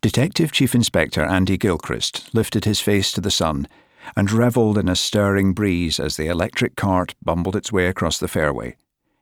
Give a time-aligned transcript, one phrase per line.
[0.00, 3.66] Detective Chief Inspector Andy Gilchrist lifted his face to the sun
[4.14, 8.28] and revelled in a stirring breeze as the electric cart bumbled its way across the
[8.28, 8.76] fairway,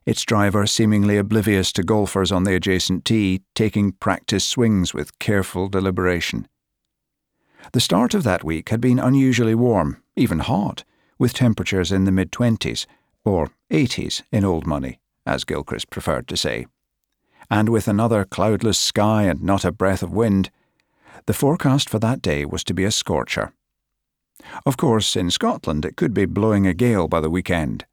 [0.04, 5.68] its driver seemingly oblivious to golfers on the adjacent tee taking practice swings with careful
[5.68, 6.46] deliberation.
[7.72, 10.84] The start of that week had been unusually warm, even hot,
[11.18, 12.84] with temperatures in the mid 20s,
[13.24, 16.66] or 80s in old money, as Gilchrist preferred to say.
[17.50, 20.50] And with another cloudless sky and not a breath of wind,
[21.24, 23.52] the forecast for that day was to be a scorcher.
[24.64, 27.86] Of course, in Scotland it could be blowing a gale by the weekend.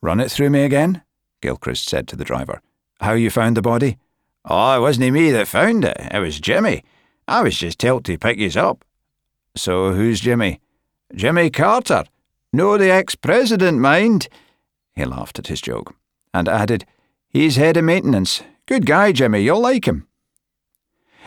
[0.00, 1.02] Run it through me again,
[1.40, 2.60] Gilchrist said to the driver.
[3.00, 3.98] How you found the body?
[4.44, 5.96] Oh, it wasn't me that found it.
[6.12, 6.84] It was Jimmy.
[7.28, 8.84] I was just told to pick up.
[9.54, 10.60] So who's Jimmy?
[11.14, 12.04] Jimmy Carter.
[12.52, 14.28] No, the ex president, mind.
[14.94, 15.94] He laughed at his joke
[16.34, 16.84] and added,
[17.28, 18.42] He's head of maintenance.
[18.66, 19.40] Good guy, Jimmy.
[19.40, 20.06] You'll like him.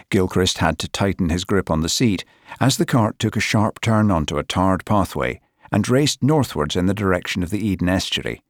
[0.09, 2.25] Gilchrist had to tighten his grip on the seat
[2.59, 6.85] as the cart took a sharp turn onto a tarred pathway and raced northwards in
[6.85, 8.41] the direction of the Eden estuary.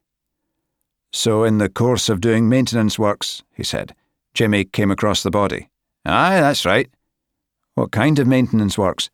[1.12, 3.94] So, in the course of doing maintenance works, he said,
[4.34, 5.70] Jimmy came across the body.
[6.04, 6.90] Aye, that's right.
[7.74, 9.10] What kind of maintenance works?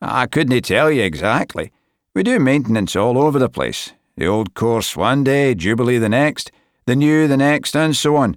[0.00, 1.72] I couldn't tell you exactly.
[2.14, 3.92] We do maintenance all over the place.
[4.16, 6.50] The old course one day, Jubilee the next,
[6.86, 8.36] the new the next, and so on.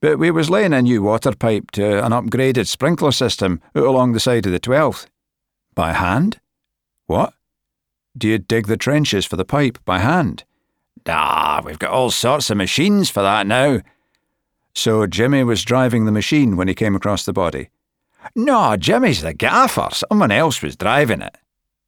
[0.00, 4.12] But we was laying a new water pipe to an upgraded sprinkler system out along
[4.12, 5.06] the side of the 12th.
[5.74, 6.40] By hand?
[7.06, 7.34] What?
[8.16, 10.44] Do you dig the trenches for the pipe by hand?
[11.06, 13.80] Ah, we've got all sorts of machines for that now.
[14.74, 17.70] So Jimmy was driving the machine when he came across the body?
[18.34, 19.88] No, Jimmy's the gaffer.
[19.92, 21.36] Someone else was driving it.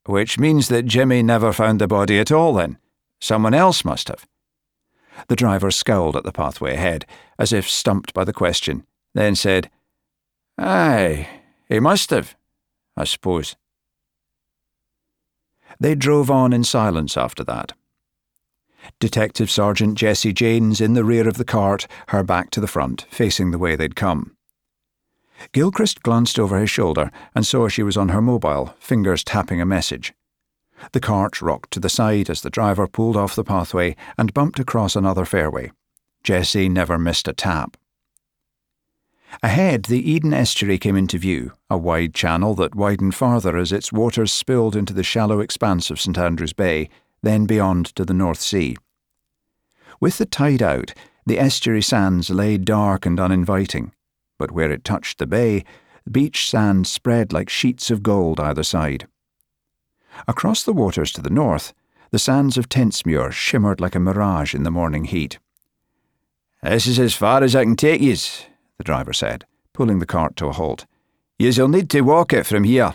[0.06, 2.78] Which means that Jimmy never found the body at all, then.
[3.20, 4.27] Someone else must have.
[5.28, 7.06] The driver scowled at the pathway ahead,
[7.38, 9.70] as if stumped by the question, then said,
[10.58, 11.28] Aye,
[11.68, 12.36] he must have,
[12.96, 13.56] I suppose.
[15.80, 17.73] They drove on in silence after that.
[18.98, 23.06] Detective Sergeant Jessie Janes in the rear of the cart, her back to the front,
[23.11, 24.36] facing the way they'd come.
[25.52, 29.67] Gilchrist glanced over his shoulder and saw she was on her mobile, fingers tapping a
[29.67, 30.12] message.
[30.90, 34.58] The cart rocked to the side as the driver pulled off the pathway and bumped
[34.58, 35.70] across another fairway.
[36.24, 37.76] Jessie never missed a tap.
[39.42, 43.92] Ahead, the Eden estuary came into view, a wide channel that widened farther as its
[43.92, 46.90] waters spilled into the shallow expanse of St Andrews Bay,
[47.22, 48.76] then beyond to the North Sea.
[50.00, 50.92] With the tide out,
[51.24, 53.92] the estuary sands lay dark and uninviting,
[54.38, 55.64] but where it touched the bay,
[56.10, 59.06] beach sand spread like sheets of gold either side.
[60.28, 61.72] Across the waters to the north,
[62.10, 65.38] the sands of Tentsmuir shimmered like a mirage in the morning heat.
[66.62, 68.46] This is as far as I can take yous,
[68.78, 70.86] the driver said, pulling the cart to a halt.
[71.38, 72.94] You'll need to walk it from here.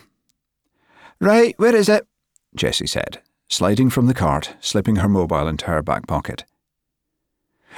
[1.20, 2.08] Right, where is it?
[2.56, 6.46] Jessie said, sliding from the cart, slipping her mobile into her back pocket.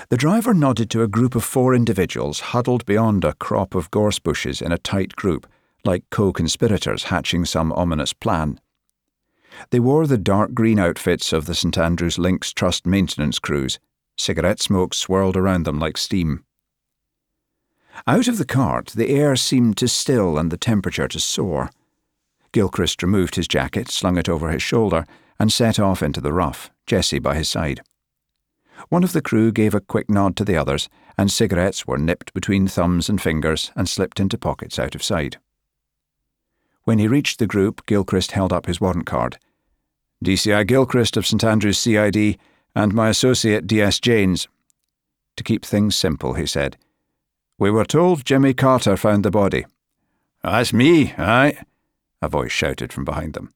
[0.10, 4.20] The driver nodded to a group of four individuals huddled beyond a crop of gorse
[4.20, 5.48] bushes in a tight group,
[5.84, 8.60] like co conspirators hatching some ominous plan.
[9.72, 13.80] They wore the dark green outfits of the St Andrews Links Trust maintenance crews.
[14.18, 16.44] Cigarette smoke swirled around them like steam.
[18.08, 21.70] Out of the cart, the air seemed to still and the temperature to soar.
[22.52, 25.06] Gilchrist removed his jacket, slung it over his shoulder,
[25.40, 27.82] and set off into the rough, Jessie by his side.
[28.90, 32.34] One of the crew gave a quick nod to the others, and cigarettes were nipped
[32.34, 35.38] between thumbs and fingers and slipped into pockets out of sight.
[36.90, 39.38] When he reached the group, Gilchrist held up his warrant card.
[40.26, 42.40] DCI Gilchrist of St Andrews CID
[42.74, 44.48] and my associate DS Janes.
[45.36, 46.78] To keep things simple, he said.
[47.60, 49.68] We were told Jimmy Carter found the body.
[50.42, 51.60] That's me, aye,
[52.24, 53.54] a voice shouted from behind them.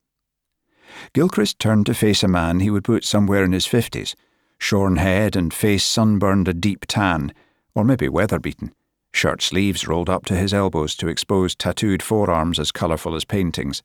[1.13, 4.15] Gilchrist turned to face a man he would put somewhere in his fifties,
[4.59, 7.33] shorn head and face sunburned a deep tan,
[7.73, 8.75] or maybe weather beaten,
[9.13, 13.81] shirt sleeves rolled up to his elbows to expose tattooed forearms as colourful as paintings.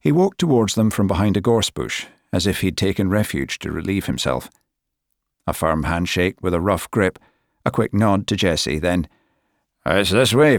[0.00, 3.70] He walked towards them from behind a gorse bush, as if he'd taken refuge to
[3.70, 4.50] relieve himself.
[5.46, 7.18] A firm handshake with a rough grip,
[7.64, 9.08] a quick nod to Jessie, then,
[9.86, 10.58] It's this way,